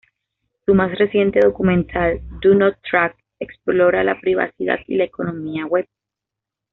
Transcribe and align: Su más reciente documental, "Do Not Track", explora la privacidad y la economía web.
Su 0.65 0.73
más 0.73 0.97
reciente 0.97 1.39
documental, 1.41 2.21
"Do 2.41 2.55
Not 2.55 2.77
Track", 2.89 3.15
explora 3.37 4.03
la 4.03 4.19
privacidad 4.19 4.79
y 4.87 4.95
la 4.95 5.03
economía 5.03 5.67
web. 5.67 5.87